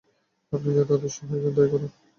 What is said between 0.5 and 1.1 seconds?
আপনি যাতে